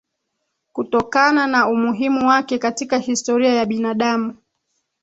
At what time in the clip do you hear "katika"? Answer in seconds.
2.57-2.97